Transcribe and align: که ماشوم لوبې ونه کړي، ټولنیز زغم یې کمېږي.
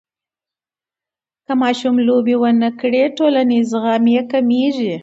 که 1.45 1.53
ماشوم 1.61 1.95
لوبې 2.07 2.35
ونه 2.41 2.69
کړي، 2.79 3.01
ټولنیز 3.17 3.65
زغم 3.73 4.03
یې 4.15 4.21
کمېږي. 4.31 4.93